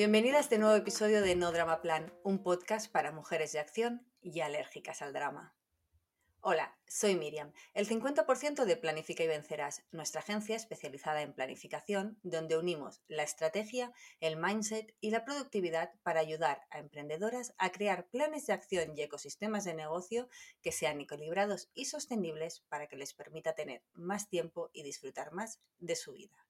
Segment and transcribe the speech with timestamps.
[0.00, 4.02] Bienvenida a este nuevo episodio de No Drama Plan, un podcast para mujeres de acción
[4.22, 5.54] y alérgicas al drama.
[6.40, 12.56] Hola, soy Miriam, el 50% de Planifica y Vencerás, nuestra agencia especializada en planificación, donde
[12.56, 18.46] unimos la estrategia, el mindset y la productividad para ayudar a emprendedoras a crear planes
[18.46, 20.30] de acción y ecosistemas de negocio
[20.62, 25.60] que sean equilibrados y sostenibles para que les permita tener más tiempo y disfrutar más
[25.78, 26.46] de su vida.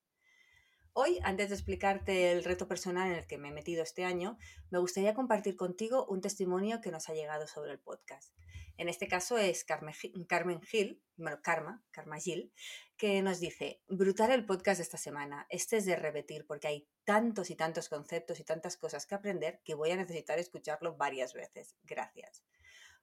[0.92, 4.38] Hoy, antes de explicarte el reto personal en el que me he metido este año,
[4.70, 8.34] me gustaría compartir contigo un testimonio que nos ha llegado sobre el podcast.
[8.76, 12.52] En este caso es Carmen Gil, bueno, Karma, Karma Gil,
[12.96, 16.88] que nos dice, brutal el podcast de esta semana, este es de repetir porque hay
[17.04, 21.34] tantos y tantos conceptos y tantas cosas que aprender que voy a necesitar escucharlo varias
[21.34, 21.76] veces.
[21.84, 22.42] Gracias.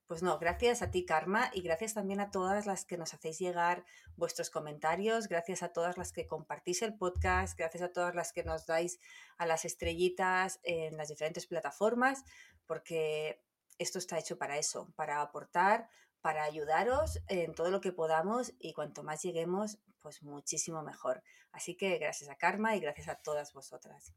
[0.08, 3.40] Pues no, gracias a ti, Karma, y gracias también a todas las que nos hacéis
[3.40, 3.84] llegar
[4.16, 8.46] vuestros comentarios, gracias a todas las que compartís el podcast, gracias a todas las que
[8.46, 9.02] nos dais
[9.38, 12.24] a las estrellitas en las diferentes plataformas,
[12.66, 13.44] porque
[13.80, 15.90] esto está hecho para eso, para aportar,
[16.22, 21.22] para ayudaros en todo lo que podamos y cuanto más lleguemos, pues muchísimo mejor.
[21.52, 24.14] Así que gracias a Karma y gracias a todas vosotras.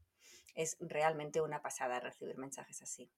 [0.55, 3.11] Es realmente una pasada recibir mensajes así.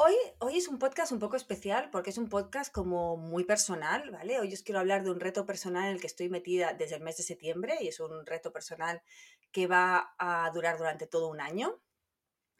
[0.00, 4.12] Hoy, hoy es un podcast un poco especial porque es un podcast como muy personal,
[4.12, 4.38] ¿vale?
[4.38, 7.02] Hoy os quiero hablar de un reto personal en el que estoy metida desde el
[7.02, 9.02] mes de septiembre y es un reto personal
[9.50, 11.82] que va a durar durante todo un año,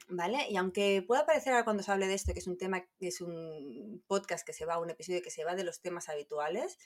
[0.08, 0.50] ¿vale?
[0.50, 3.06] Y aunque pueda parecer ahora cuando se hable de esto que es un tema, que
[3.06, 6.76] es un podcast que se va, un episodio que se va de los temas habituales,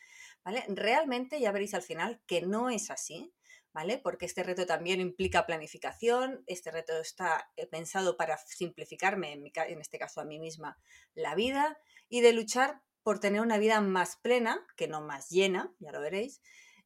[0.45, 0.63] ¿vale?
[0.69, 3.33] Realmente ya veréis al final que no es así,
[3.73, 3.99] ¿vale?
[3.99, 9.99] Porque este reto también implica planificación, este reto está eh, pensado para simplificarme, en, este
[9.99, 10.79] caso a mí misma,
[11.15, 11.79] la vida
[12.09, 16.01] y de luchar por tener una vida más plena, que no más llena, ya lo
[16.01, 16.41] veréis,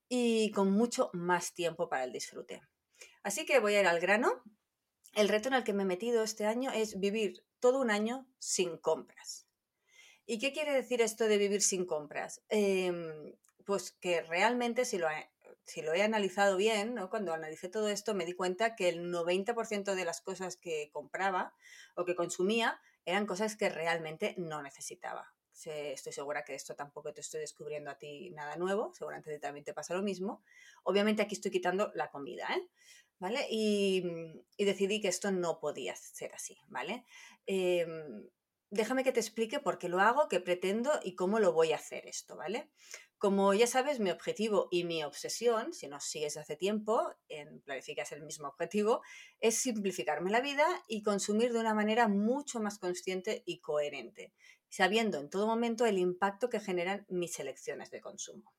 [0.08, 2.62] y con mucho más tiempo para el disfrute.
[3.22, 4.42] Así que voy a ir al grano.
[5.14, 8.28] El reto en el que me he metido este año es vivir todo un año
[8.38, 9.46] sin compras.
[10.26, 12.42] ¿Y qué quiere decir esto de vivir sin compras?
[12.48, 15.08] Em, pues que realmente si lo,
[15.66, 19.94] si lo he analizado bien, cuando analicé todo esto me di cuenta que el 90%
[19.94, 21.54] de las cosas que compraba
[21.96, 25.34] o que consumía eran cosas que realmente no necesitaba.
[25.64, 29.72] Estoy segura que esto tampoco te estoy descubriendo a ti nada nuevo, seguramente también te
[29.72, 30.42] pasa lo mismo.
[30.84, 32.68] Obviamente aquí estoy quitando la comida, ¿eh?
[33.18, 33.46] ¿Vale?
[33.50, 34.04] Y,
[34.58, 37.06] decidí que esto no podía ser así, ¿vale?
[37.46, 38.28] Em,
[38.68, 41.76] déjame que te explique por qué lo hago, qué pretendo y cómo lo voy a
[41.76, 42.70] hacer esto, ¿vale?
[43.18, 48.12] Como ya sabes, mi objetivo y mi obsesión, si nos sigues hace tiempo, en Planificas
[48.12, 49.00] el mismo objetivo,
[49.40, 54.34] es simplificarme la vida y consumir de una manera mucho más consciente y coherente,
[54.68, 58.52] sabiendo en todo momento el impacto que generan mis elecciones de consumo.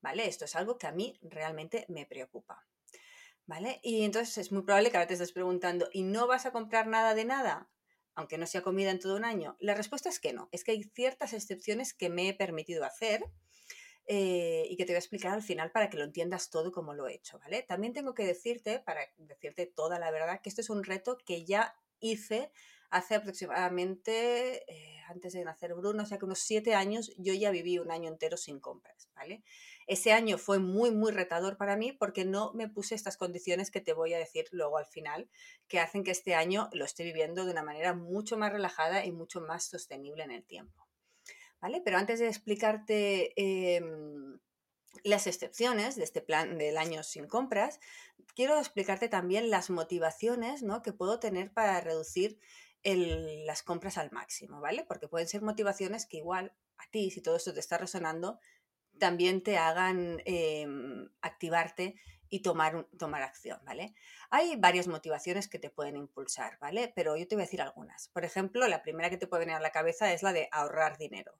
[0.00, 0.26] ¿Vale?
[0.26, 2.66] Esto es algo que a mí realmente me preocupa.
[3.44, 3.80] ¿Vale?
[3.82, 6.86] Y entonces es muy probable que ahora te estés preguntando, ¿y no vas a comprar
[6.86, 7.70] nada de nada?
[8.14, 9.56] Aunque no sea comida en todo un año.
[9.60, 10.48] La respuesta es que no.
[10.52, 13.24] Es que hay ciertas excepciones que me he permitido hacer
[14.06, 16.94] eh, y que te voy a explicar al final para que lo entiendas todo como
[16.94, 17.62] lo he hecho, ¿vale?
[17.62, 21.44] También tengo que decirte, para decirte toda la verdad, que este es un reto que
[21.44, 22.50] ya hice
[22.90, 27.50] hace aproximadamente, eh, antes de nacer Bruno, o sea que unos siete años, yo ya
[27.52, 29.44] viví un año entero sin compras, ¿vale?
[29.86, 33.80] Ese año fue muy, muy retador para mí porque no me puse estas condiciones que
[33.80, 35.28] te voy a decir luego al final,
[35.68, 39.12] que hacen que este año lo esté viviendo de una manera mucho más relajada y
[39.12, 40.89] mucho más sostenible en el tiempo.
[41.60, 41.80] ¿Vale?
[41.84, 44.38] Pero antes de explicarte em,
[45.04, 47.80] las excepciones de este plan del año sin compras,
[48.34, 50.82] quiero explicarte también las motivaciones ¿no?
[50.82, 52.38] que puedo tener para reducir
[52.82, 54.84] las compras al máximo, ¿vale?
[54.88, 58.38] Porque pueden ser motivaciones que igual a ti, si todo esto te está resonando,
[58.98, 61.96] también te hagan em, activarte
[62.30, 63.94] y tomar, tomar acción, ¿vale?
[64.30, 66.92] Hay varias motivaciones que te pueden impulsar, ¿vale?
[66.94, 68.08] Pero yo te voy a decir algunas.
[68.08, 70.96] Por ejemplo, la primera que te puede venir a la cabeza es la de ahorrar
[70.96, 71.34] dinero.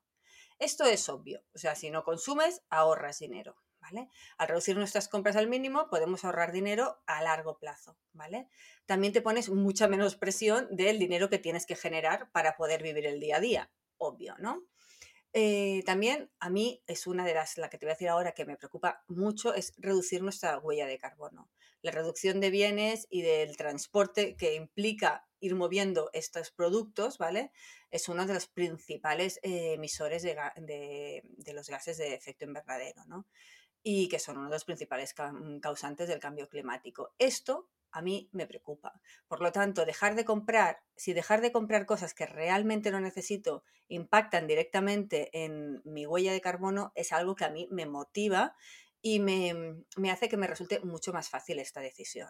[0.61, 4.09] Esto es obvio, o sea, si no consumes, ahorras dinero, ¿vale?
[4.37, 8.47] Al reducir nuestras compras al mínimo, podemos ahorrar dinero a largo plazo, ¿vale?
[8.85, 13.07] También te pones mucha menos presión del dinero que tienes que generar para poder vivir
[13.07, 14.67] el día a día, obvio, ¿no?
[15.33, 18.33] Eh, también a mí es una de las, la que te voy a decir ahora
[18.33, 21.49] que me preocupa mucho, es reducir nuestra huella de carbono.
[21.81, 27.51] La reducción de bienes y del transporte que implica ir moviendo estos productos, ¿vale?
[27.89, 33.27] Es uno de los principales eh, emisores de, de, los gases de efecto invernadero, ¿no?
[33.83, 35.13] Y que son uno de los principales
[35.61, 37.13] causantes del cambio climático.
[37.17, 39.01] Esto a mí me preocupa.
[39.27, 43.63] Por lo tanto, dejar de comprar, si dejar de comprar cosas que realmente no necesito
[43.87, 48.55] impactan directamente en mi huella de carbono, es algo que a mí me motiva
[49.01, 52.29] y me, hace que me resulte mucho más fácil esta decisión.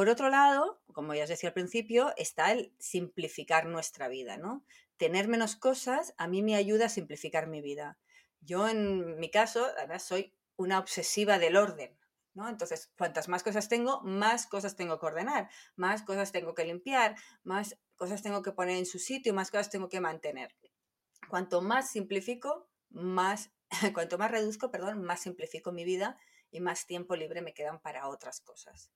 [0.00, 4.64] Por otro lado, como ya os decía al principio, está el simplificar nuestra vida, ¿no?
[4.96, 7.98] Tener menos cosas a mí me ayuda a simplificar mi vida.
[8.40, 11.98] Yo en mi caso, además, soy una obsesiva del orden.
[12.34, 17.14] Entonces, cuantas más cosas tengo, más cosas tengo que ordenar, más cosas tengo que limpiar,
[17.44, 20.56] más cosas tengo que poner en su sitio, más cosas tengo que mantener.
[21.28, 23.50] Cuanto más simplifico, más,
[23.92, 26.16] cuanto más reduzco, perdón, más simplifico mi vida
[26.50, 28.90] y más tiempo libre me quedan para otras cosas.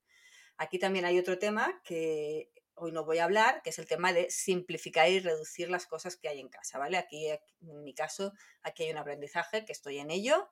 [0.56, 4.12] Aquí también hay otro tema que hoy no voy a hablar, que es el tema
[4.12, 6.96] de simplificar y reducir las cosas que hay en casa, ¿vale?
[6.96, 10.50] Aquí, en mi caso, aquí hay un aprendizaje que estoy en ello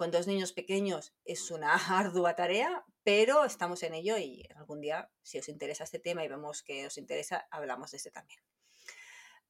[0.00, 5.10] con dos niños pequeños es una ardua tarea, pero estamos en ello y algún día,
[5.22, 8.40] si os interesa este tema y vemos que os interesa, hablamos de este también.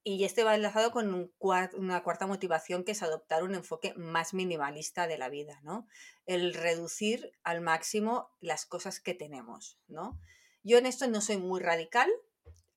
[0.03, 1.31] Y este va enlazado con
[1.75, 5.87] una cuarta motivación que es adoptar un enfoque más minimalista de la vida, ¿no?
[6.25, 10.19] El reducir al máximo las cosas que tenemos, ¿no?
[10.63, 12.11] Yo en esto no soy muy radical,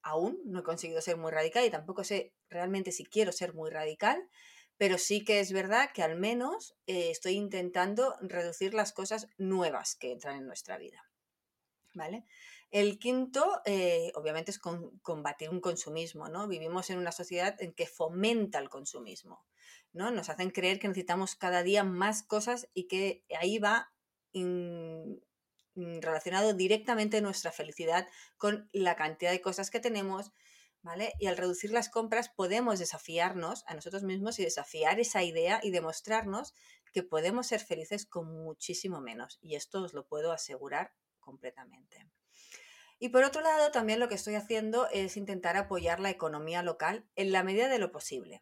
[0.02, 3.72] aún no he conseguido ser muy radical y tampoco sé realmente si quiero ser muy
[3.72, 4.30] radical,
[4.78, 9.96] pero sí que es verdad que al menos eh, estoy intentando reducir las cosas nuevas
[9.96, 11.10] que entran en nuestra vida.
[11.94, 12.25] ¿Vale?
[12.74, 16.48] El quinto, eh, obviamente, es combatir un consumismo, ¿no?
[16.48, 19.46] Vivimos en una sociedad en que fomenta el consumismo,
[19.92, 20.10] ¿no?
[20.10, 23.94] Nos hacen creer que necesitamos cada día más cosas y que ahí va
[25.75, 30.31] relacionado directamente nuestra felicidad con la cantidad de cosas que tenemos,
[31.20, 35.70] y al reducir las compras podemos desafiarnos a nosotros mismos y desafiar esa idea y
[35.70, 36.56] demostrarnos
[36.92, 39.38] que podemos ser felices con muchísimo menos.
[39.42, 42.10] Y esto os lo puedo asegurar completamente.
[43.03, 47.05] Y por otro lado, también lo que estoy haciendo es intentar apoyar la economía local
[47.17, 48.41] en la medida de lo posible.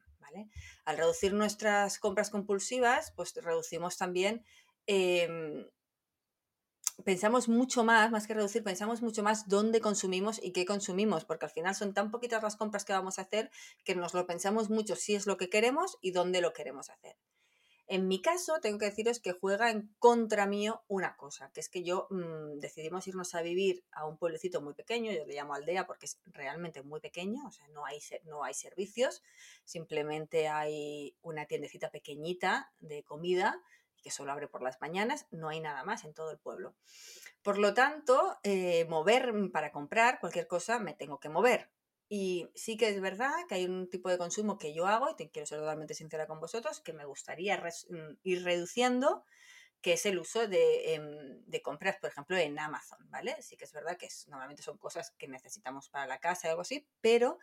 [0.86, 4.46] Al reducir nuestras compras compulsivas, pues reducimos también
[4.86, 5.66] em,
[7.04, 11.48] pensamos mucho más, más que reducir, pensamos mucho más dónde consumimos y qué consumimos, porque
[11.48, 13.50] al final son tan poquitas las compras que vamos a hacer
[13.84, 17.18] que nos lo pensamos mucho si es lo que queremos y dónde lo queremos hacer.
[17.92, 21.68] En mi caso, tengo que deciros que juega en contra mío una cosa, que es
[21.68, 25.56] que yo mm, decidimos irnos a vivir a un pueblecito muy pequeño, yo le llamo
[25.56, 29.22] aldea porque es realmente muy pequeño, o sea, no hay, no hay servicios,
[29.66, 33.62] simplemente hay una tiendecita pequeñita de comida
[34.02, 36.74] que solo abre por las mañanas, no hay nada más en todo el pueblo.
[37.42, 41.70] Por lo tanto, eh, mover para comprar cualquier cosa me tengo que mover.
[42.14, 45.30] Y sí que es verdad que hay un tipo de consumo que yo hago, y
[45.30, 49.24] quiero ser totalmente sincera con vosotros, que me gustaría mm, ir reduciendo,
[49.80, 53.42] que es el uso em, de, compras, por ejemplo, en Amazon, ¿vale?
[53.42, 56.64] Sí que es verdad que normalmente son cosas que necesitamos para la casa o algo
[56.64, 57.40] así, pero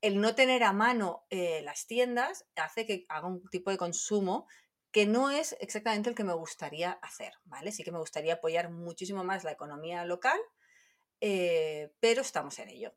[0.00, 4.46] el no tener a mano eh, las tiendas hace que haga un tipo de consumo
[4.92, 7.72] que no es exactamente el que me gustaría hacer, ¿vale?
[7.72, 10.38] Sí que me gustaría apoyar muchísimo más la economía local,
[11.20, 12.94] eh, pero estamos en ello.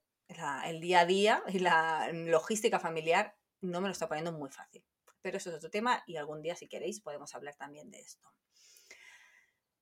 [0.66, 4.86] El día a día y la logística familiar no me lo está poniendo muy fácil.
[5.22, 8.32] Pero eso es otro tema y algún día, si queréis, podemos hablar también de esto.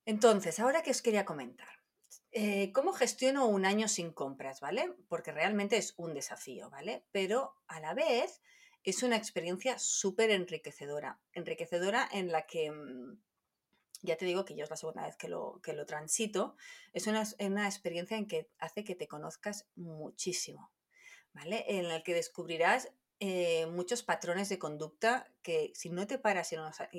[0.06, 1.68] Entonces, ahora que os quería comentar.
[2.32, 4.96] Eh, ¿Cómo gestiono un año sin compras, ¿vale?
[5.10, 7.06] Porque realmente es un desafío, ¿vale?
[7.12, 8.42] Pero a la vez
[8.84, 13.22] es una experiencia súper enriquecedora, enriquecedora en la que, mm,
[14.02, 16.56] ya te digo que yo es la segunda vez que lo, que lo transito,
[16.94, 17.22] es una,
[17.68, 20.72] experiencia en que hace que te conozcas muchísimo,
[21.34, 21.66] ¿vale?
[21.68, 26.90] En la que descubrirás eh, muchos patrones de conducta que si no te paras a,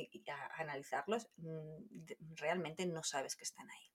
[0.57, 3.93] analizarlos, mm, realmente no sabes que están ahí.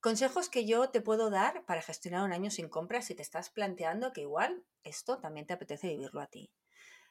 [0.00, 3.50] Consejos que yo te puedo dar para gestionar un año sin compras si te estás
[3.50, 6.50] planteando que igual esto también te apetece vivirlo a ti.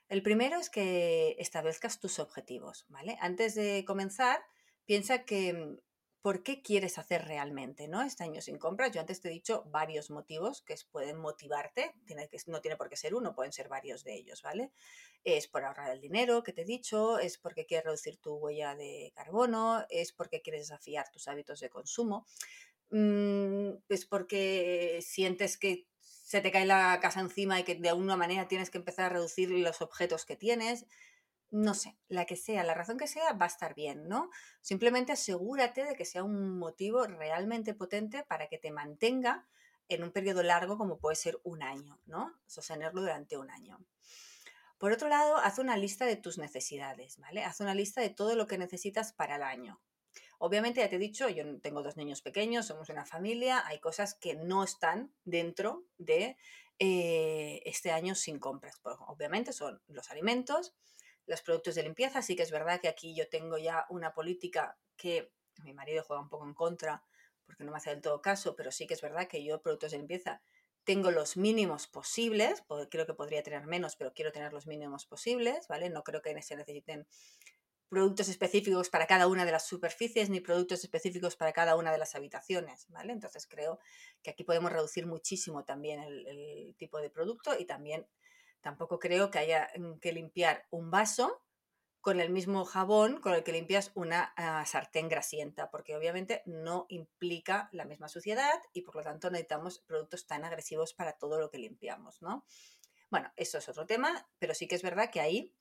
[0.07, 3.19] El primero es que establezcas tus objetivos, ¿vale?
[3.21, 4.41] Antes de comenzar,
[4.89, 5.77] piensa que mm,
[6.23, 8.01] por qué quieres hacer realmente, ¿no?
[8.01, 8.91] Este año sin compras.
[8.91, 11.93] Yo antes te he dicho varios motivos que pueden motivarte.
[12.07, 14.71] Tiene que, no tiene por qué ser uno, pueden ser varios de ellos, ¿vale?
[15.23, 18.73] Es por ahorrar el dinero que te he dicho, es porque quieres reducir tu huella
[18.75, 22.25] de carbono, es porque quieres desafiar tus hábitos de consumo.
[22.89, 28.17] Mm, es porque sientes que se te cae la casa encima y que de alguna
[28.17, 30.87] manera tienes que empezar a reducir los objetos que tienes.
[31.51, 34.29] No sé, la que sea, la razón que sea, va a estar bien, ¿no?
[34.61, 39.47] Simplemente asegúrate de que sea un motivo realmente potente para que te mantenga
[39.87, 42.39] en un periodo largo como puede ser un año, ¿no?
[42.45, 43.79] Sostenerlo durante un año.
[44.77, 47.43] Por otro lado, haz una lista de tus necesidades, ¿vale?
[47.43, 49.81] Haz una lista de todo lo que necesitas para el año.
[50.37, 54.13] Obviamente, ya te he dicho, yo tengo dos niños pequeños, somos una familia, hay cosas
[54.13, 56.37] que no están dentro de
[56.79, 58.79] eh, este año sin compras.
[58.81, 60.73] Pues, obviamente son los alimentos,
[61.29, 62.21] los productos de limpieza.
[62.21, 65.31] Sí que es verdad que aquí yo tengo ya una política que
[65.63, 67.03] mi marido juega un poco en contra
[67.45, 69.91] porque no me hace del todo caso, pero sí que es verdad que yo productos
[69.91, 70.41] de limpieza
[70.83, 75.67] tengo los mínimos posibles, creo que podría tener menos, pero quiero tener los mínimos posibles,
[75.67, 75.89] ¿vale?
[75.89, 77.07] No creo que se necesiten
[77.89, 81.97] productos específicos para cada una de las superficies ni productos específicos para cada una de
[81.97, 83.13] las habitaciones, ¿vale?
[83.13, 83.79] Entonces creo
[84.21, 88.07] que aquí podemos reducir muchísimo también el, tipo de producto y también
[88.61, 91.43] tampoco creo que haya mm, que limpiar un vaso
[92.01, 96.85] con el mismo jabón con el que limpias una ah, sartén grasienta, porque obviamente no
[96.89, 101.49] implica la misma suciedad y por lo tanto necesitamos productos tan agresivos para todo lo
[101.49, 102.45] que limpiamos, ¿no?
[103.09, 105.53] Bueno, eso es otro tema, pero sí que es verdad que ahí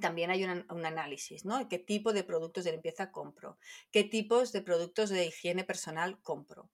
[0.00, 1.68] también hay un análisis, ¿no?
[1.68, 3.58] ¿Qué tipo de productos de limpieza compro?
[3.90, 6.70] ¿Qué tipos de productos de higiene personal compro?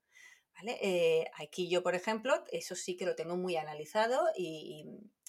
[0.54, 0.78] ¿Vale?
[0.82, 4.84] Eh, aquí yo, por ejemplo, eso sí que lo tengo muy analizado y,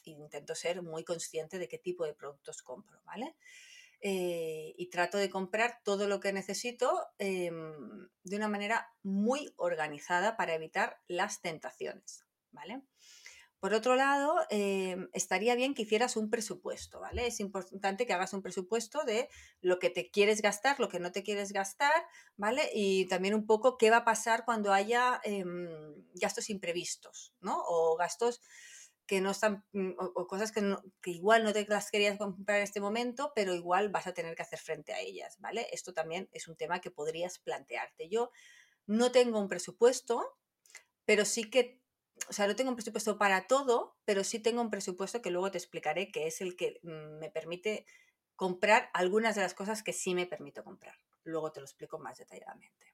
[0.05, 3.35] intento ser muy consciente de qué tipo de productos compro, ¿vale?
[4.01, 10.37] Eh, y trato de comprar todo lo que necesito em, de una manera muy organizada
[10.37, 12.81] para evitar las tentaciones, ¿vale?
[13.59, 17.27] Por otro lado, em, estaría bien que hicieras un presupuesto, ¿vale?
[17.27, 19.27] Es importante que hagas un presupuesto de
[19.59, 22.05] lo que te quieres gastar, lo que no te quieres gastar,
[22.37, 22.69] ¿vale?
[22.73, 25.67] Y también un poco qué va a pasar cuando haya em,
[26.13, 27.61] gastos imprevistos, ¿no?
[27.67, 28.39] O gastos
[29.09, 30.61] que no están, mm, o, cosas que,
[31.01, 34.35] que, igual no te las querías comprar en este momento, pero igual vas a tener
[34.35, 35.67] que hacer frente a ellas, ¿vale?
[35.71, 38.07] Esto también es un tema que podrías plantearte.
[38.07, 38.29] Yo
[38.85, 40.37] no tengo un presupuesto,
[41.05, 41.81] pero sí que
[42.29, 45.49] o sea, no tengo un presupuesto para todo, pero sí tengo un presupuesto que luego
[45.49, 47.87] te explicaré, que es el que mm, me permite
[48.35, 50.95] comprar algunas de las cosas que sí me permito comprar.
[51.23, 52.93] Luego te lo explico más detalladamente.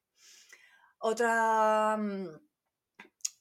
[0.99, 2.29] Otra, mm,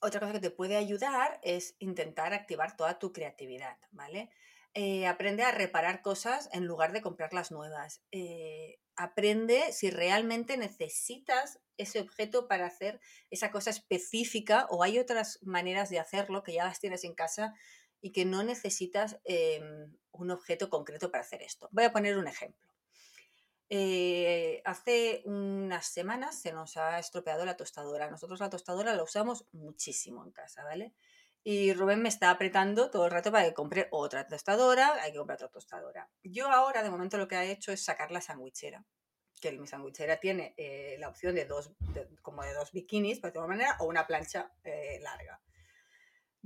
[0.05, 4.31] otra cosa que te puede ayudar es intentar activar toda tu creatividad, ¿vale?
[4.75, 8.03] Eh, aprende a reparar cosas en lugar de comprarlas nuevas.
[8.11, 15.39] Eh, aprende si realmente necesitas ese objeto para hacer esa cosa específica o hay otras
[15.43, 17.55] maneras de hacerlo que ya las tienes en casa
[18.01, 21.69] y que no necesitas em, un objeto concreto para hacer esto.
[21.73, 22.74] Voy a poner un ejemplo.
[23.71, 28.11] Eh, hace unas semanas se nos ha estropeado la tostadora.
[28.11, 30.95] Nosotros la tostadora la usamos muchísimo en casa, ¿vale?
[31.43, 35.19] Y Rubén me está apretando todo el rato para que compre otra tostadora, hay que
[35.19, 36.11] comprar otra tostadora.
[36.23, 38.85] Yo ahora, de momento, lo que ha hecho es sacar la sandwichera
[39.45, 41.71] que mi sandwichera tiene eh, la opción de dos,
[42.23, 45.41] como de dos bikinis, por alguna manera, o una plancha eh, larga.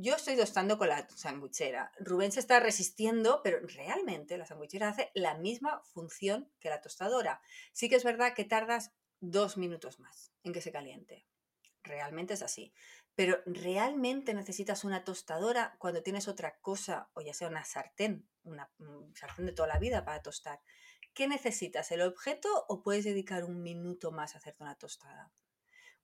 [0.01, 1.91] Yo estoy tostando con la sandwichera.
[1.99, 7.43] Rubén se está resistiendo, pero realmente la sandwichera hace la misma función que la tostadora.
[7.73, 11.27] Sí que es verdad que tardas dos minutos más en que se caliente.
[11.83, 12.73] Realmente es así.
[13.17, 18.71] Pero realmente necesitas una tostadora cuando tienes otra cosa, o ya sea una sartén, una
[19.17, 20.61] sartén de toda la vida para tostar.
[21.13, 21.91] ¿Qué necesitas?
[21.91, 25.33] ¿El objeto o puedes dedicar un minuto más a hacerte una tostada?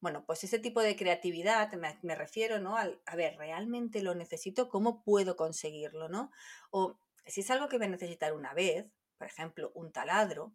[0.05, 2.77] Bueno, pues ese tipo de creatividad me, refiero, ¿no?
[2.77, 4.69] Al, a ver, ¿realmente lo necesito?
[4.69, 6.31] ¿Cómo puedo conseguirlo, no?
[6.71, 8.85] O si es algo que voy a necesitar una vez,
[9.17, 10.53] por ejemplo, un taladro,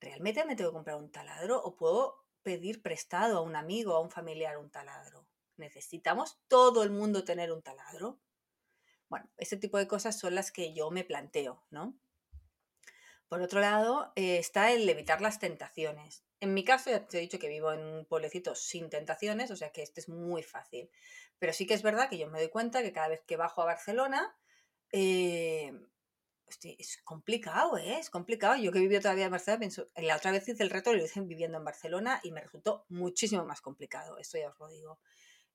[0.00, 4.00] ¿realmente me tengo que comprar un taladro o puedo pedir prestado a un amigo, a
[4.00, 5.24] un familiar un taladro?
[5.56, 8.18] ¿Necesitamos todo el mundo tener un taladro?
[9.08, 11.96] Bueno, ese tipo de cosas son las que yo me planteo, ¿no?
[13.28, 16.24] Por otro lado, eh, está el evitar las tentaciones.
[16.40, 19.56] En mi caso, ya te he dicho que vivo en un pueblecito sin tentaciones, o
[19.56, 20.90] sea que este es muy fácil.
[21.38, 23.62] Pero sí que es verdad que yo me doy cuenta que cada vez que bajo
[23.62, 24.36] a Barcelona,
[24.92, 25.72] eh,
[26.78, 27.98] es complicado, ¿eh?
[27.98, 28.56] Es complicado.
[28.56, 31.04] Yo que he vivido todavía en Barcelona, pienso, la otra vez hice el reto, lo
[31.04, 34.98] hice viviendo en Barcelona y me resultó muchísimo más complicado, esto ya os lo digo.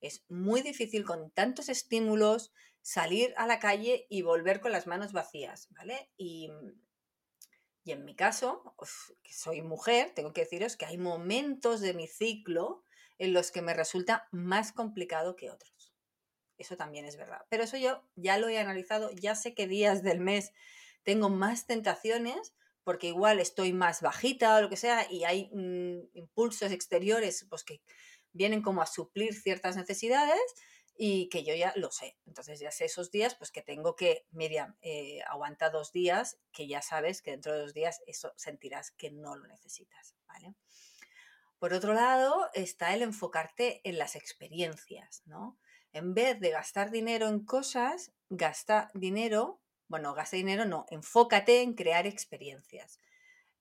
[0.02, 5.12] Es muy difícil con tantos estímulos salir a la calle y volver con las manos
[5.12, 6.12] vacías, ¿vale?
[6.18, 6.52] Y,
[7.86, 8.76] y en mi caso,
[9.22, 12.84] que soy mujer, tengo que deciros que hay momentos de mi ciclo
[13.20, 15.94] en los que me resulta más complicado que otros.
[16.58, 17.46] Eso también es verdad.
[17.48, 20.52] Pero eso yo ya lo he analizado, ya sé qué días del mes
[21.04, 26.18] tengo más tentaciones porque igual estoy más bajita o lo que sea y hay mm,
[26.18, 27.84] impulsos exteriores pues que
[28.32, 30.42] vienen como a suplir ciertas necesidades
[30.98, 32.18] y que yo ya lo sé.
[32.26, 36.68] Entonces ya sé esos días, pues que tengo que, Miriam, eh, aguanta dos días, que
[36.68, 40.56] ya sabes que dentro de dos días eso sentirás que no lo necesitas, ¿vale?
[41.60, 45.58] Por otro lado, está el enfocarte en las experiencias, ¿no?
[45.94, 51.74] En vez de gastar dinero en cosas, gasta dinero, bueno, gasta dinero no, enfócate en
[51.74, 53.00] crear experiencias.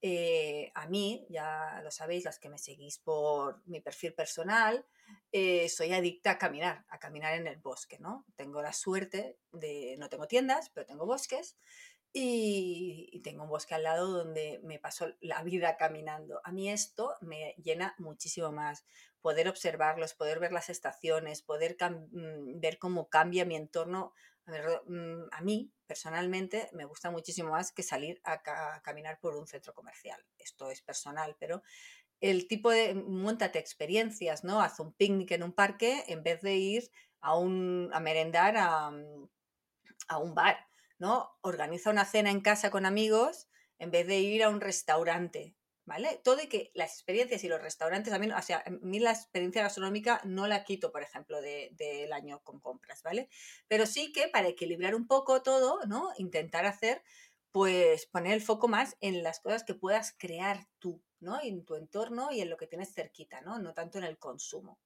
[0.07, 4.85] Eh, a mí, ya lo sabéis, las que me seguís por mi perfil personal,
[5.33, 8.27] eh, soy adicta a caminar, a caminar en el bosque, ¿no?
[8.37, 11.57] Tengo la suerte de, no tengo tiendas, pero tengo bosques
[12.13, 16.39] y, tengo un bosque al lado donde me paso la vida caminando.
[16.45, 18.85] A mí esto me llena muchísimo más.
[19.23, 24.13] Poder observarlos, poder ver las estaciones, poder mm, ver cómo cambia mi entorno
[24.47, 28.43] Mm, a, mí, personalmente, me gusta muchísimo más que salir a,
[28.83, 30.23] caminar por un centro comercial.
[30.39, 31.63] Esto es personal, pero
[32.21, 34.61] el tipo de montate experiencias, ¿no?
[34.61, 38.91] Haz un picnic en un parque en vez de ir a, un, a merendar a,
[40.09, 40.67] a un bar,
[40.99, 41.37] ¿no?
[41.41, 43.49] Organiza una cena en casa con amigos
[43.79, 45.57] en vez de ir a un restaurante.
[45.87, 46.21] ¿Vale?
[46.25, 49.63] Todo y que las experiencias y los restaurantes, mí, o sea, a mí la experiencia
[49.63, 53.29] gastronómica no la quito, por ejemplo, del de, año con compras, ¿vale?
[53.69, 56.13] Pero sí que para equilibrar un poco todo, ¿no?
[56.19, 57.03] Intentar hacer,
[57.53, 61.41] pues poner el foco más en las cosas que puedas crear tú, ¿no?
[61.43, 63.59] En tu entorno y en lo que tienes cerquita, ¿no?
[63.59, 64.79] No tanto en el consumo.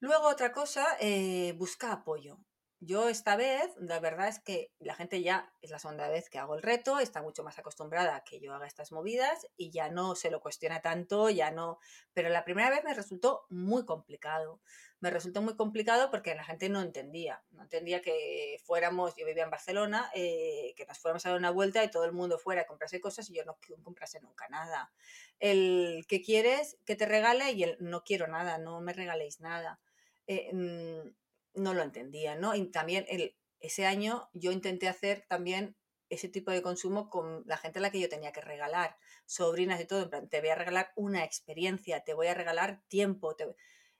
[0.00, 2.38] Luego otra cosa, eh, busca apoyo.
[2.84, 6.40] Yo esta vez, la verdad es que la gente ya es la segunda vez que
[6.40, 9.88] hago el reto, está mucho más acostumbrada a que yo haga estas movidas y ya
[9.88, 11.78] no se lo cuestiona tanto, ya no.
[12.12, 14.60] Pero la primera vez me resultó muy complicado.
[14.98, 17.44] Me resultó muy complicado porque la gente no entendía.
[17.52, 21.52] No entendía que fuéramos, yo vivía en Barcelona, eh, que nos fuéramos a dar una
[21.52, 24.92] vuelta y todo el mundo fuera a comprarse cosas y yo no comprase nunca nada.
[25.38, 29.78] El que quieres que te regale y el no quiero nada, no me regaléis nada.
[30.26, 31.21] Eh, mm,
[31.54, 32.54] no lo entendía, ¿no?
[32.54, 35.76] Y también el, ese año yo intenté hacer también
[36.08, 39.80] ese tipo de consumo con la gente a la que yo tenía que regalar, sobrinas
[39.80, 43.34] y todo, en plan, te voy a regalar una experiencia, te voy a regalar tiempo.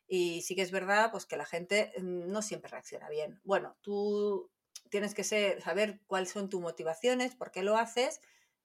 [0.07, 3.41] Y sí que es verdad, pues que la gente mm, no siempre reacciona bien.
[3.45, 4.51] Bueno, tú
[4.91, 8.21] tienes que saber cuáles son tus motivaciones, por qué lo haces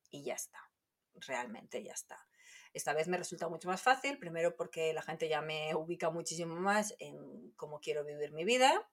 [0.10, 0.60] y ya está.
[1.16, 2.28] Realmente ya está.
[2.78, 6.56] Esta vez me resulta mucho más fácil, primero porque la gente ya me ubica muchísimo
[6.56, 8.88] más en cómo quiero vivir mi vida.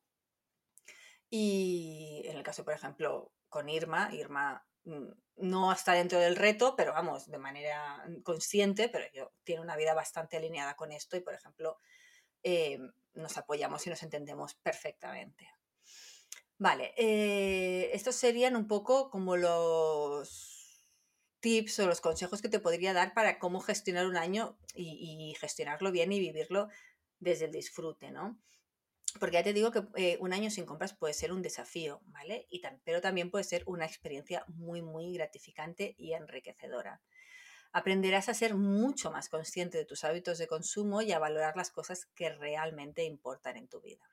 [1.28, 6.76] Y en el caso, por ejemplo, con Irma, Irma mm, no está dentro del reto,
[6.76, 11.20] pero vamos, de manera consciente, pero yo, tiene una vida bastante alineada con esto y,
[11.20, 11.78] por ejemplo,
[12.42, 12.78] eh,
[13.12, 15.46] nos apoyamos y nos entendemos perfectamente.
[16.56, 20.53] Vale, eh, estos serían un poco como los
[21.44, 25.92] tips o los consejos que te podría dar para cómo gestionar un año y, gestionarlo
[25.92, 26.70] bien y vivirlo
[27.20, 28.40] desde el disfrute, ¿no?
[29.20, 32.46] Porque ya te digo que eh, un año sin compras puede ser un desafío, ¿vale?
[32.48, 37.02] Y pero también puede ser una experiencia muy, muy gratificante y enriquecedora.
[37.72, 41.70] Aprenderás a ser mucho más consciente de tus hábitos de consumo y a valorar las
[41.70, 44.09] cosas que realmente importan en tu vida.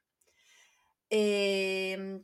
[1.10, 2.22] Eh,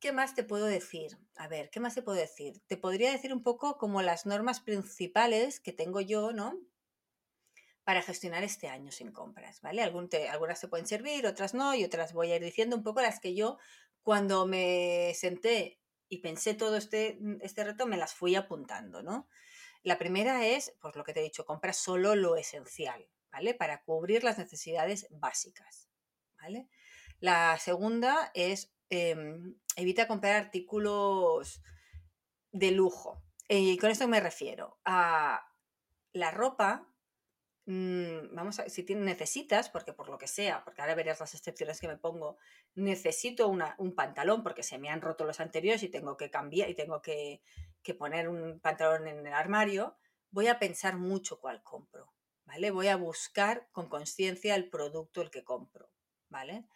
[0.00, 1.18] ¿Qué más te puedo decir?
[1.36, 2.62] A ver, ¿qué más te puedo decir?
[2.68, 6.56] Te podría decir un poco como las normas principales que tengo yo, ¿no?
[7.82, 9.82] Para gestionar este año sin compras, ¿vale?
[9.82, 13.18] algunas te pueden servir, otras no, y otras voy a ir diciendo un poco las
[13.18, 13.58] que yo,
[14.02, 19.28] cuando me senté y pensé todo este, este reto, me las fui apuntando, ¿no?
[19.82, 23.54] La primera es, pues lo que te he dicho, compra solo lo esencial, ¿vale?
[23.54, 25.88] Para cubrir las necesidades básicas,
[26.40, 26.68] ¿vale?
[27.20, 31.62] La segunda es Em, evita comprar artículos
[32.52, 33.22] de lujo.
[33.48, 35.46] Y con esto me refiero a
[36.12, 36.88] la ropa.
[37.66, 41.80] Mm, vamos a si necesitas, porque por lo que sea, porque ahora verás las excepciones
[41.80, 42.38] que me pongo,
[42.74, 46.74] necesito un pantalón porque se me han roto los anteriores y tengo que cambiar y
[46.74, 47.42] tengo que,
[47.82, 49.96] que poner un pantalón en el armario,
[50.30, 52.12] voy a pensar mucho cuál compro,
[52.44, 52.70] ¿vale?
[52.70, 55.90] Voy a buscar con conciencia el producto el que compro,
[56.28, 56.66] ¿vale?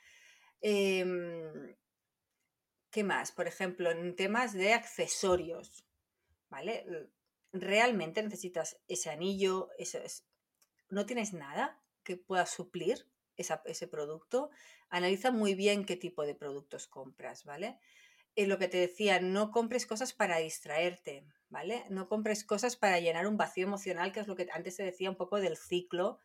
[0.60, 1.74] Em,
[2.92, 3.32] ¿Qué más?
[3.32, 5.86] Por ejemplo, en temas de accesorios,
[6.50, 6.84] ¿vale?
[7.50, 9.70] ¿Realmente necesitas ese anillo?
[10.90, 14.50] ¿No tienes nada que pueda suplir ese producto?
[14.90, 17.78] Analiza muy bien qué tipo de productos compras, ¿vale?
[18.34, 21.86] Y lo que te decía, no compres cosas para distraerte, ¿vale?
[21.88, 25.08] No compres cosas para llenar un vacío emocional, que es lo que antes se decía
[25.08, 26.18] un poco del ciclo,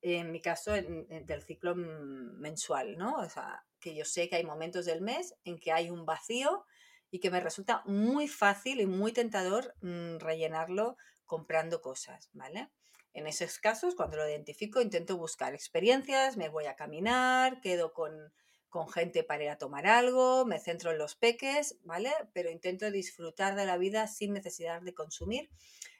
[0.00, 3.16] en mi caso, del ciclo mensual, ¿no?
[3.16, 6.64] O sea, que yo sé que hay momentos del mes en que hay un vacío
[7.10, 12.70] y que me resulta muy fácil y muy tentador mm, rellenarlo comprando cosas, ¿vale?
[13.12, 18.32] En esos casos, cuando lo identifico, intento buscar experiencias, me voy a caminar, quedo con,
[18.70, 22.10] con gente para ir a tomar algo, me centro en los peques, ¿vale?
[22.32, 25.50] Pero intento disfrutar de la vida sin necesidad de consumir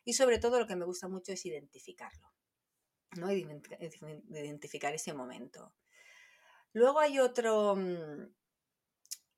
[0.07, 2.33] y sobre todo lo que me gusta mucho es identificarlo,
[3.17, 3.31] ¿no?
[3.31, 5.75] Identificar ese momento.
[6.73, 8.33] Luego hay otro, mm,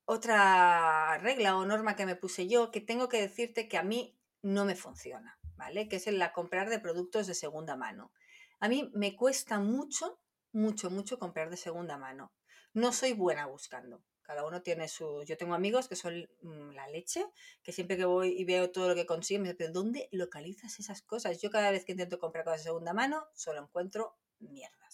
[0.05, 4.17] otra regla o norma que me puse yo que tengo que decirte que a mí
[4.41, 5.89] no me funciona, ¿vale?
[5.89, 8.11] Que es la comprar de productos de segunda mano.
[8.59, 10.19] A mí me cuesta mucho,
[10.51, 12.31] mucho, mucho comprar de segunda mano.
[12.73, 14.03] No soy buena buscando.
[14.21, 15.23] Cada uno tiene su...
[15.23, 17.25] Yo tengo amigos que son mm, la leche,
[17.61, 21.01] que siempre que voy y veo todo lo que consiguen, me dicen, ¿dónde localizas esas
[21.01, 21.41] cosas?
[21.41, 24.84] Yo cada vez que intento comprar cosas de segunda mano, solo encuentro mierdas.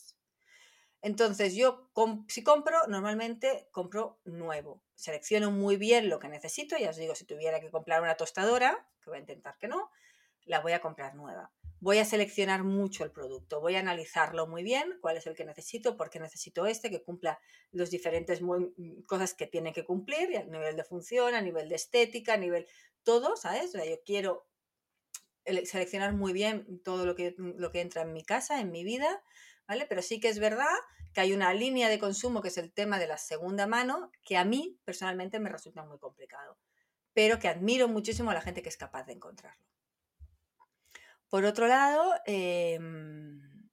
[1.02, 1.90] Entonces yo,
[2.28, 4.84] si compro, normalmente compro nuevo.
[4.96, 6.78] Selecciono muy bien lo que necesito.
[6.78, 9.90] Ya os digo, si tuviera que comprar una tostadora, que voy a intentar que no,
[10.46, 14.62] la voy a comprar nueva voy a seleccionar mucho el producto, voy a analizarlo muy
[14.62, 17.40] bien, cuál es el que necesito, por qué necesito este, que cumpla
[17.72, 21.76] los diferentes mm, cosas que tiene que cumplir, a nivel de función, a nivel de
[21.76, 22.68] estética, a nivel
[23.04, 23.70] todo, ¿sabes?
[23.70, 24.48] O sea, yo quiero
[25.44, 29.24] seleccionar muy bien todo lo que, lo que entra en mi casa, en mi vida,
[29.68, 29.86] ¿vale?
[29.88, 30.76] Pero sí que es verdad
[31.14, 34.38] que hay una línea de consumo que es el tema de la segunda mano, que
[34.38, 36.58] a mí personalmente me resulta muy complicado,
[37.14, 39.66] pero que admiro muchísimo a la gente que es capaz de encontrarlo.
[41.30, 43.70] Por otro lado, em,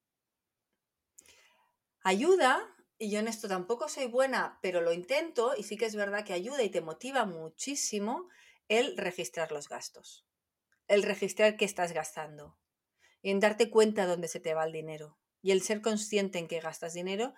[2.03, 5.97] ayuda, y yo en esto tampoco soy buena, pero lo intento, y sí que es
[5.97, 8.29] verdad que ayuda y te motiva muchísimo
[8.69, 10.27] el registrar los gastos,
[10.87, 12.59] el registrar qué estás gastando,
[13.23, 15.19] y en darte cuenta dónde se te va el dinero,
[15.49, 17.33] y el ser consciente en qué gastas dinero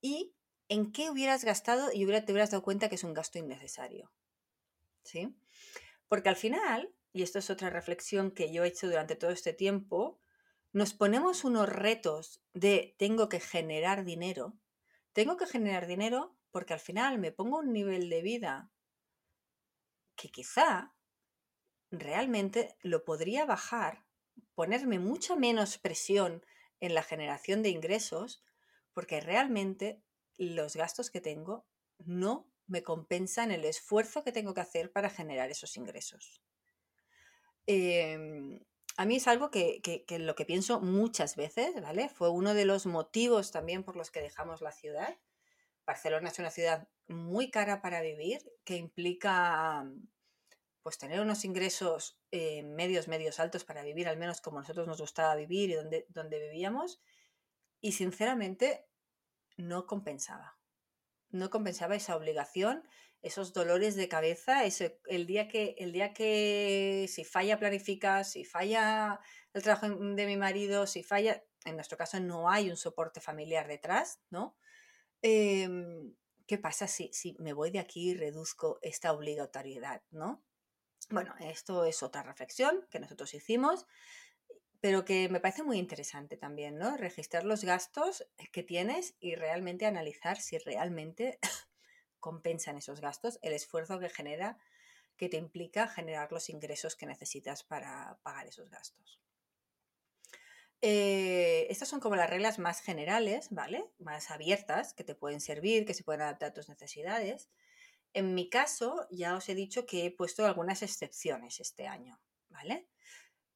[0.00, 0.34] y
[0.70, 4.10] en qué hubieras gastado y te hubieras dado cuenta que es un gasto innecesario.
[5.04, 5.36] ¿Sí?
[6.08, 9.52] Porque al final, y esto es otra reflexión que yo he hecho durante todo este
[9.52, 10.22] tiempo,
[10.72, 14.58] nos ponemos unos retos de tengo que generar dinero.
[15.12, 18.72] Tengo que generar dinero porque al final me pongo un nivel de vida
[20.16, 20.94] que quizá
[21.90, 24.06] realmente lo podría bajar,
[24.54, 26.42] ponerme mucha menos presión
[26.80, 28.42] en la generación de ingresos,
[28.92, 30.02] porque realmente
[30.36, 31.66] los gastos que tengo
[31.98, 36.42] no me compensan el esfuerzo que tengo que hacer para generar esos ingresos.
[37.66, 38.60] Em,
[38.96, 39.80] a mí es algo que,
[40.18, 42.08] lo que pienso muchas veces, ¿vale?
[42.08, 45.18] Fue uno de los motivos también por los que dejamos la ciudad.
[45.86, 49.84] Barcelona es una ciudad muy cara para vivir, que implica
[50.82, 55.00] pues tener unos ingresos eh, medios, medios altos para vivir, al menos como nosotros nos
[55.00, 57.00] gustaba vivir y donde, donde vivíamos.
[57.80, 58.86] Y sinceramente
[59.56, 60.58] no compensaba.
[61.30, 62.84] No compensaba esa obligación
[63.22, 68.44] esos dolores de cabeza, ese, el, día que, el día que si falla planificar, si
[68.44, 69.20] falla
[69.52, 73.68] el trabajo de mi marido, si falla, en nuestro caso no hay un soporte familiar
[73.68, 74.56] detrás, ¿no?
[75.22, 76.14] Em,
[76.46, 80.42] ¿Qué pasa si, si me voy de aquí y reduzco esta obligatoriedad, ¿no?
[81.10, 83.86] Bueno, esto es otra reflexión que nosotros hicimos,
[84.80, 86.96] pero que me parece muy interesante también, ¿no?
[86.96, 91.38] Registrar los gastos que tienes y realmente analizar si realmente
[92.20, 94.58] compensan esos gastos, el esfuerzo que genera,
[95.16, 99.20] que te implica generar los ingresos que necesitas para pagar esos gastos.
[100.82, 103.84] Eh, estas son como las reglas más generales, ¿vale?
[103.98, 107.50] Más abiertas, que te pueden servir, que se pueden adaptar a tus necesidades.
[108.12, 112.88] En mi caso, ya os he dicho que he puesto algunas excepciones este año, ¿vale?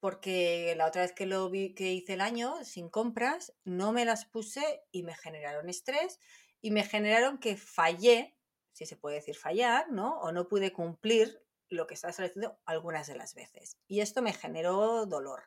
[0.01, 4.05] Porque la otra vez que lo vi, que hice el año sin compras, no me
[4.05, 6.21] las puse y me generaron estrés
[6.61, 8.37] y me generaron que fallé
[8.75, 10.19] si se puede decir fallar, ¿no?
[10.21, 13.79] O no pude cumplir lo que estaba establecido algunas de las veces.
[13.87, 15.45] Y esto me generó dolor.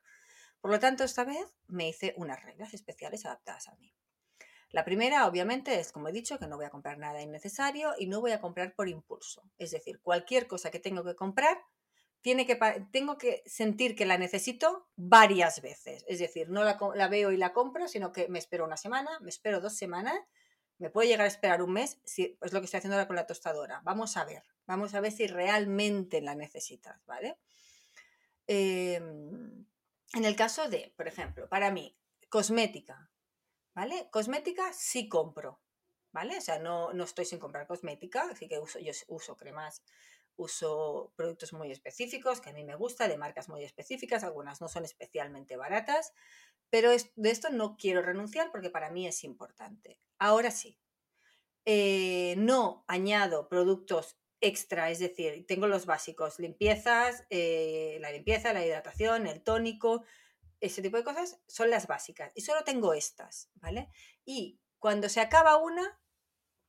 [0.61, 3.93] Por lo tanto, esta vez me hice unas reglas especiales adaptadas a mí.
[4.71, 8.07] La primera, obviamente, es, como he dicho, que no voy a comprar nada innecesario y
[8.07, 9.43] no voy a comprar por impulso.
[9.57, 11.57] Es decir, cualquier cosa que tengo que comprar,
[12.21, 12.59] tiene que,
[12.91, 16.03] tengo que sentir que la necesito varias veces.
[16.07, 19.29] Es decir, no la, veo y la compro, sino que me espero una semana, me
[19.29, 20.19] espero dos semanas
[20.79, 23.15] Me puedo llegar a esperar un mes, si, es lo que estoy haciendo ahora con
[23.15, 23.81] la tostadora.
[23.83, 27.37] Vamos a ver, vamos a ver si realmente la necesitas, ¿vale?
[28.45, 29.65] Em,
[30.13, 31.97] en el caso de, por ejemplo, para mí,
[32.29, 33.09] cosmética,
[33.77, 34.07] ¿vale?
[34.09, 35.61] Cosmética sí compro,
[36.11, 36.35] ¿vale?
[36.39, 39.83] O sea, no, no estoy sin comprar cosmética, así que uso, yo uso cremas,
[40.35, 44.67] uso productos muy específicos que a mí me gusta, de marcas muy específicas, algunas no
[44.67, 46.11] son especialmente baratas,
[46.71, 50.01] pero de esto no quiero renunciar porque para mí es importante.
[50.17, 50.79] Ahora sí,
[51.65, 58.65] eh, no añado productos extra, es decir, tengo los básicos, limpiezas, eh, la limpieza, la
[58.65, 60.03] hidratación, el tónico,
[60.59, 62.31] ese tipo de cosas son las básicas.
[62.35, 63.89] Y solo tengo estas, ¿vale?
[64.25, 65.99] Y cuando se acaba una,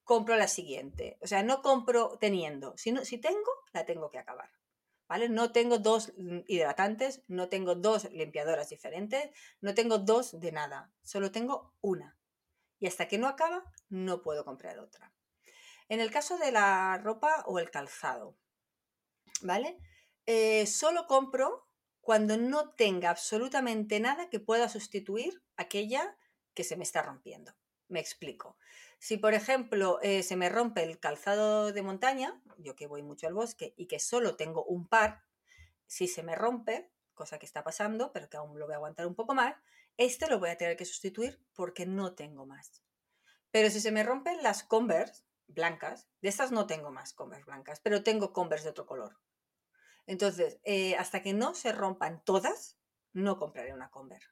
[0.04, 1.18] compro la siguiente.
[1.20, 2.76] O sea, no compro teniendo.
[2.76, 4.50] Si, si tengo, la tengo que acabar.
[5.06, 5.28] ¿Vale?
[5.28, 6.12] No tengo dos
[6.46, 12.18] hidratantes, no tengo dos limpiadoras diferentes, no tengo dos de nada, solo tengo una.
[12.78, 15.14] Y hasta que no acaba, no puedo comprar otra.
[15.88, 18.36] En el caso de la ropa o el calzado,
[19.40, 19.78] ¿vale?
[20.26, 21.67] Eh, solo compro
[22.08, 26.16] cuando no tenga absolutamente nada que pueda sustituir aquella
[26.54, 27.52] que se me está rompiendo.
[27.88, 28.56] Me explico.
[28.98, 33.26] Si, por ejemplo, eh, se me rompe el calzado de montaña, yo que voy mucho
[33.26, 35.20] al bosque y que solo tengo un par,
[35.86, 39.06] si se me rompe, cosa que está pasando, pero que aún lo voy a aguantar
[39.06, 39.56] un poco más,
[39.98, 42.82] este lo voy a tener que sustituir porque no tengo más.
[43.50, 47.80] Pero si se me rompen las Converse blancas, de estas no tengo más Converse blancas,
[47.80, 49.18] pero tengo Converse de otro color.
[50.08, 52.78] Entonces, eh, hasta que no se rompan todas,
[53.12, 54.30] no compraré una Converse.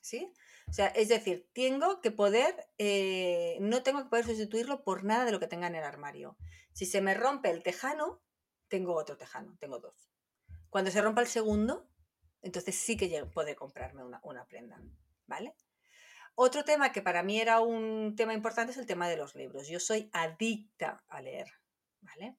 [0.00, 0.32] ¿Sí?
[0.66, 5.26] O sea, es decir, tengo que poder, eh, no tengo que poder sustituirlo por nada
[5.26, 6.38] de lo que tenga en el armario.
[6.72, 8.22] Si se me rompe el tejano,
[8.68, 10.10] tengo otro tejano, tengo dos.
[10.70, 11.86] Cuando se rompa el segundo,
[12.40, 14.80] entonces sí que puedo comprarme una, una prenda,
[15.26, 15.54] ¿vale?
[16.34, 19.68] Otro tema que para mí era un tema importante es el tema de los libros.
[19.68, 21.48] Yo soy adicta a leer,
[22.00, 22.38] ¿vale?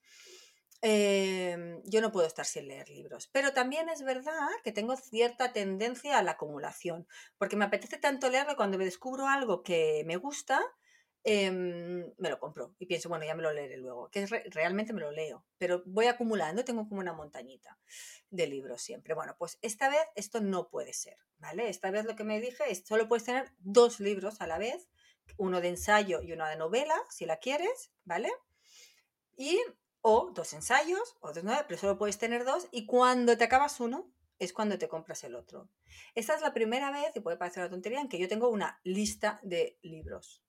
[0.82, 5.52] Em, yo no puedo estar sin leer libros, pero también es verdad que tengo cierta
[5.52, 7.06] tendencia a la acumulación,
[7.38, 10.62] porque me apetece tanto leerlo cuando me descubro algo que me gusta,
[11.26, 15.02] em, me lo compro y pienso, bueno, ya me lo leeré luego, que realmente me
[15.02, 17.78] lo leo, pero voy acumulando, tengo como una montañita
[18.30, 19.14] de libros siempre.
[19.16, 21.68] Bueno, pues esta vez esto no puede ser, ¿vale?
[21.70, 24.88] Esta vez lo que me dije es, solo puedes tener dos libros a la vez,
[25.38, 28.32] uno de ensayo y uno de novela, si la quieres, ¿vale?
[29.36, 29.60] Y
[30.02, 33.80] o dos ensayos, o dos nueve, pero solo puedes tener dos, y cuando te acabas
[33.80, 35.70] uno, es cuando te compras el otro.
[36.16, 38.80] Esta es la primera vez, y puede parecer una tontería, en que yo tengo una
[38.84, 40.44] lista de libros.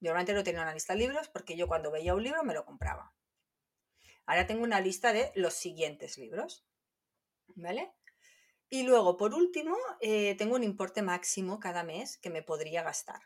[0.00, 2.66] Normalmente no tenía una lista de libros porque yo cuando veía un libro me lo
[2.66, 3.14] compraba.
[4.26, 6.66] Ahora tengo una lista de los siguientes libros.
[7.56, 7.94] ¿Vale?
[8.68, 13.20] Y luego, por último, eh, tengo un importe máximo cada mes que me podría gastar.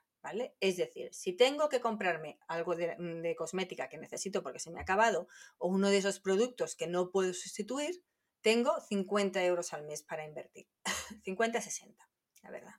[0.61, 4.79] Es decir, si tengo que comprarme algo mm, de, cosmética que necesito porque se me
[4.79, 8.05] ha acabado o uno de esos productos que no puedo sustituir,
[8.41, 10.69] tengo 50 euros al mes para invertir.
[11.25, 12.09] 50, 60,
[12.43, 12.75] la verdad.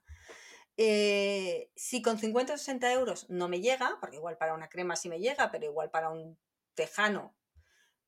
[0.76, 4.96] Eh, si con 50 o 60 euros no me llega, porque igual para una crema
[4.96, 6.38] sí me llega, pero igual para un
[6.74, 7.36] tejano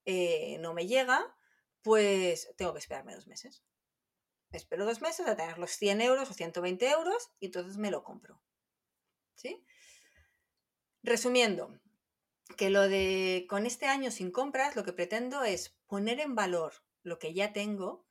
[0.05, 1.35] eh, no me llega,
[1.81, 3.63] pues tengo que esperarme dos meses.
[4.51, 8.03] Espero dos meses a tener los 100 euros o 120 euros y entonces me lo
[8.03, 8.41] compro.
[9.35, 9.63] ¿Sí?
[11.01, 11.79] Resumiendo,
[12.57, 16.73] que lo de con este año sin compras, lo que pretendo es poner en valor
[17.01, 18.05] lo que ya tengo.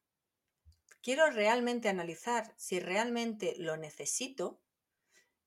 [1.02, 4.60] Quiero realmente analizar si realmente lo necesito,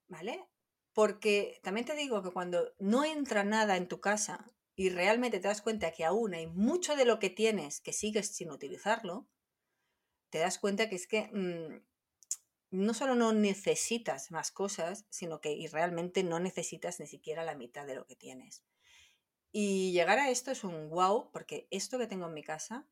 [0.07, 0.45] ¿vale?
[0.93, 5.47] Porque también te digo que cuando no entra nada en tu casa y realmente te
[5.47, 9.27] das cuenta que aún hay mucho de lo que tienes que sigues sin utilizarlo,
[10.29, 11.81] te das cuenta que es que mm,
[12.75, 17.85] no solo no necesitas más cosas, sino que realmente no necesitas ni siquiera la mitad
[17.85, 18.63] de lo que tienes.
[19.51, 22.87] Y llegar a esto es un wow, porque esto que tengo en mi casa,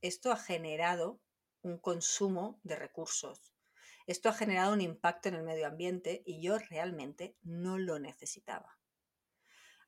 [0.00, 1.20] esto ha generado
[1.62, 3.52] un consumo de recursos.
[4.06, 8.78] Esto ha generado un impacto en el medio ambiente y yo realmente no lo necesitaba.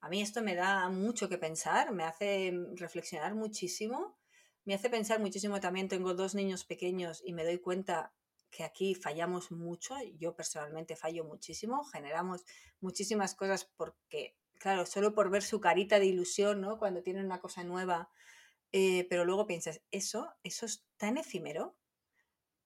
[0.00, 4.18] A mí esto me da mucho que pensar, me hace reflexionar muchísimo,
[4.64, 8.12] me hace pensar muchísimo también, tengo dos niños pequeños y me doy cuenta
[8.50, 12.44] que aquí fallamos mucho, yo personalmente fallo muchísimo, generamos
[12.80, 16.78] muchísimas cosas porque, claro, solo por ver su carita de ilusión, ¿no?
[16.78, 18.10] Cuando tienen una cosa nueva,
[18.72, 21.76] eh, pero luego piensas, eso, eso es tan efímero,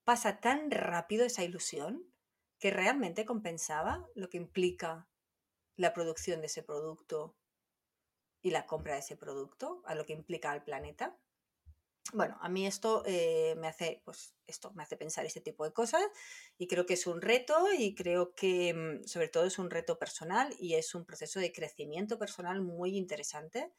[0.04, 2.10] pasa tan rápido esa ilusión,
[2.58, 5.08] que realmente compensaba lo que implica
[5.76, 7.36] la producción de ese producto
[8.40, 11.18] y la compra de ese producto, a lo que implica al planeta.
[12.12, 15.72] Bueno, a mí esto eh, me hace, pues esto me hace pensar este tipo de
[15.72, 16.02] cosas
[16.58, 19.98] y creo que es un reto y creo que mm, sobre todo es un reto
[19.98, 23.72] personal y es un proceso de crecimiento personal muy interesante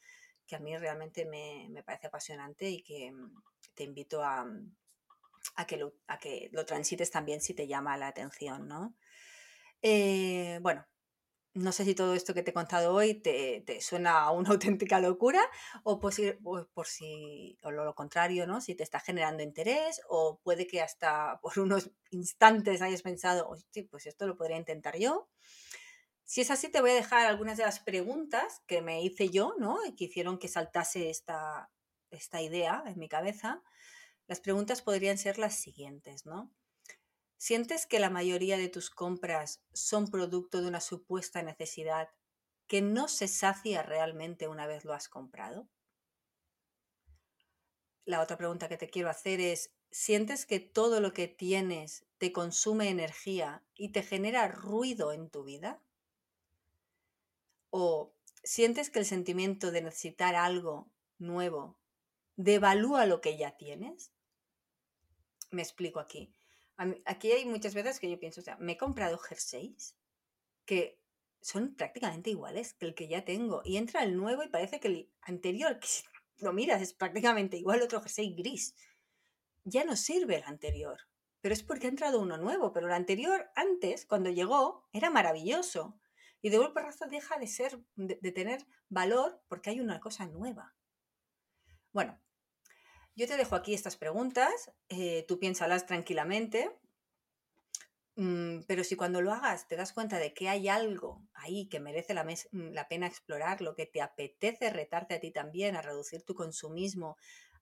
[0.47, 3.41] que a mí realmente me, parece apasionante y que mm,
[3.75, 4.45] te invito a,
[5.67, 8.95] que lo, a que lo transites también si te llama la atención, ¿no?
[9.81, 10.85] Eh, bueno,
[11.55, 14.99] no sé si todo esto que te he contado hoy te, suena a una auténtica
[14.99, 15.41] locura
[15.83, 18.61] o por si, por si o lo contrario, ¿no?
[18.61, 23.49] Si te está generando interés o puede que hasta por unos instantes hayas pensado,
[23.89, 25.29] pues esto lo podría intentar yo.
[26.25, 29.53] Si es así, te voy a dejar algunas de las preguntas que me hice yo,
[29.59, 29.85] ¿no?
[29.85, 31.71] Y que hicieron que saltase esta,
[32.09, 33.61] esta idea en mi cabeza.
[34.27, 36.51] Las preguntas podrían ser las siguientes, ¿no?
[37.37, 42.09] ¿Sientes que la mayoría de tus compras son producto de una supuesta necesidad
[42.67, 45.67] que no se sacia realmente una vez lo has comprado?
[48.05, 52.31] La otra pregunta que te quiero hacer es, ¿sientes que todo lo que tienes te
[52.31, 55.81] consume energía y te genera ruido en tu vida?
[57.69, 61.77] ¿O sientes que el sentimiento de necesitar algo nuevo
[62.37, 64.11] devalúa lo que ya tienes?
[65.51, 66.34] Me explico aquí
[67.05, 69.95] aquí hay muchas veces que yo pienso, o sea, me he comprado jerseys
[70.65, 70.99] que
[71.41, 73.61] son prácticamente iguales que el que ya tengo.
[73.63, 76.03] Y entra el nuevo y parece que el anterior, que si
[76.39, 78.75] lo miras, es prácticamente igual otro jersey gris.
[79.63, 81.01] Ya no sirve el anterior.
[81.41, 82.73] Pero es porque ha entrado uno nuevo.
[82.73, 85.99] Pero el anterior, antes, cuando llegó, era maravilloso.
[86.41, 90.25] Y de golpe raza deja de ser, de, de tener valor porque hay una cosa
[90.25, 90.75] nueva.
[91.91, 92.19] Bueno,
[93.15, 96.69] yo te dejo aquí estas preguntas, eh, tú piénsalas tranquilamente,
[98.15, 101.79] mm, pero si cuando lo hagas te das cuenta de que hay algo ahí que
[101.79, 105.81] merece la, mm, la pena explorar, lo que te apetece retarte a ti también, a
[105.81, 107.17] reducir tu consumismo,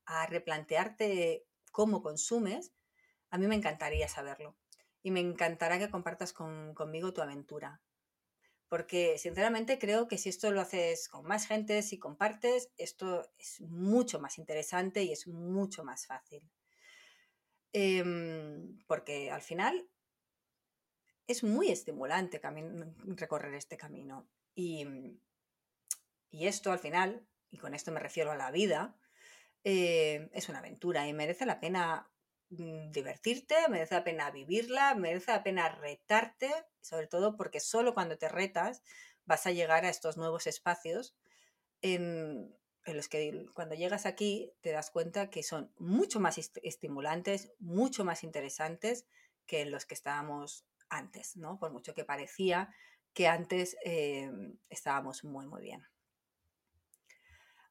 [0.05, 2.73] a replantearte cómo consumes,
[3.29, 4.57] a mí me encantaría saberlo.
[5.03, 7.81] Y me encantará que compartas conmigo tu aventura
[8.73, 13.62] porque sinceramente creo que si esto lo haces con más gente, si compartes, esto es
[13.62, 16.41] mucho más interesante y es mucho más fácil.
[17.71, 19.88] Em, porque al final
[21.27, 22.41] es muy estimulante
[23.15, 24.27] recorrer este camino.
[24.55, 24.88] Y,
[26.31, 28.97] y, esto al final, y con esto me refiero a la vida,
[29.63, 32.09] eh, es una aventura y merece la pena
[32.49, 36.51] divertirte, merece la pena vivirla, merece la pena retarte,
[36.82, 38.84] sobre todo porque solo cuando te retas
[39.25, 41.15] vas a llegar a estos nuevos espacios
[41.82, 48.03] en, los que cuando llegas aquí te das cuenta que son mucho más estimulantes, mucho
[48.03, 49.06] más interesantes
[49.45, 51.60] que en los que estábamos antes, ¿no?
[51.60, 52.73] Por mucho que parecía
[53.13, 55.88] que antes em, estábamos muy, muy bien.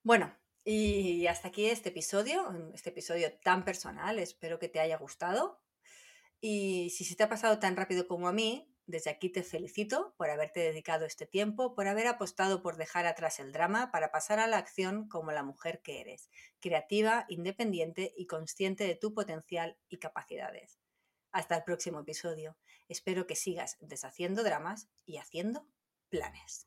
[0.02, 5.61] Bueno, y hasta aquí este episodio, este episodio tan personal, espero que te haya gustado.
[6.40, 10.14] Y si se te ha pasado tan rápido como a mí, desde aquí te felicito
[10.16, 14.40] por haberte dedicado este tiempo, por haber apostado por dejar atrás el drama para pasar
[14.40, 19.79] a la acción como la mujer que eres, creativa, independiente y consciente de tu potencial
[19.88, 20.79] y capacidades.
[21.31, 22.57] Hasta el próximo episodio.
[22.88, 25.66] Espero que sigas deshaciendo dramas y haciendo
[26.09, 26.66] planes.